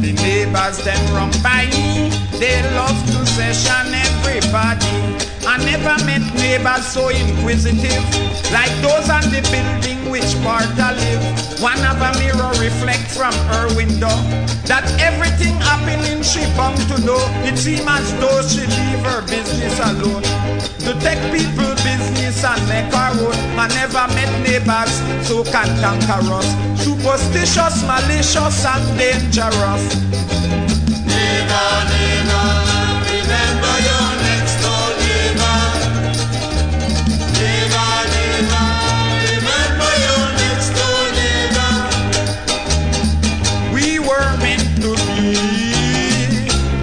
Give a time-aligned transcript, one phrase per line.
[0.00, 2.10] neighbors them wrong by me.
[2.38, 5.26] They love to session everybody.
[5.46, 8.04] I never met neighbors so inquisitive
[8.52, 11.22] like those on the building which part I live.
[11.62, 14.12] One of a mirror reflect from her window
[14.66, 17.20] that everything happening she bound to know.
[17.46, 20.22] It seems as though she leave her business alone
[20.86, 23.34] to take people business and make her own.
[23.58, 24.92] I never met neighbors
[25.26, 26.50] so cantankerous,
[27.06, 29.82] superstitious, malicious, and dangerous.
[43.72, 45.36] We were meant to be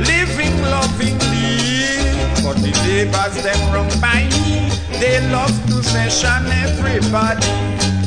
[0.07, 1.99] living lovingly,
[2.41, 4.69] but the neighbors them wrong by me.
[4.99, 8.02] They love to session everybody.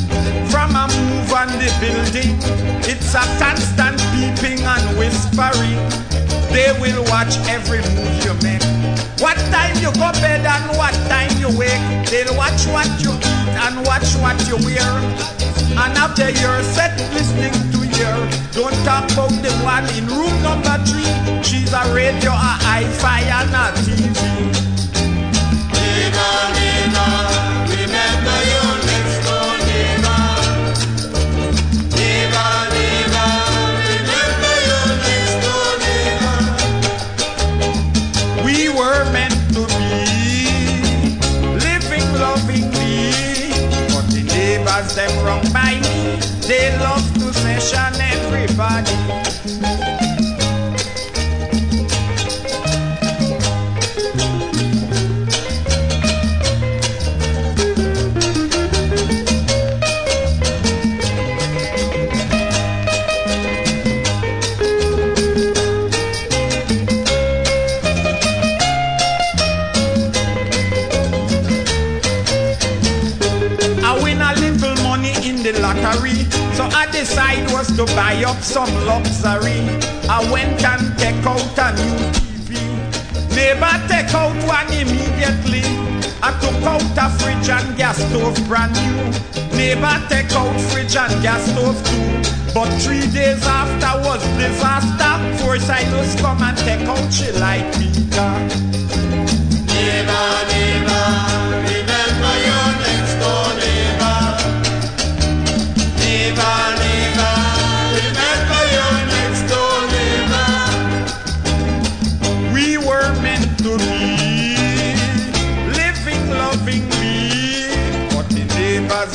[0.50, 2.38] From a move on the building,
[2.84, 5.78] it's a constant beeping and whispering.
[6.50, 8.64] They will watch every move you make.
[9.20, 11.84] What time you go bed and what time you wake.
[12.10, 14.88] They'll watch what you eat and watch what you wear.
[15.76, 18.16] And after you're set listening to your,
[18.52, 21.12] don't talk about the one in room number three.
[21.42, 24.25] She's a radio, a hi-fi, and a TV.
[44.84, 46.16] Them wrong by me.
[46.46, 49.55] They love to session everybody.
[77.06, 79.60] Decide was to buy up some luxury.
[80.08, 82.50] I went and take out a new TV.
[83.36, 85.64] Neighbor take out one immediately.
[86.22, 89.56] I took out a fridge and gas stove brand new.
[89.56, 92.52] Neighbor take out fridge and gas stove too.
[92.54, 95.44] But three days after was disaster.
[95.44, 98.75] Foresight just come and take out she light meter.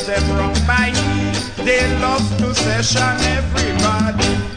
[0.06, 1.64] Them wrong by me.
[1.64, 4.51] They love to session everybody.